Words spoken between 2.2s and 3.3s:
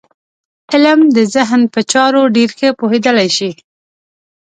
ډېر ښه پوهېدلی